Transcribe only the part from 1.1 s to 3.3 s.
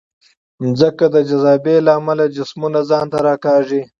د جاذبې له امله جسمونه ځان ته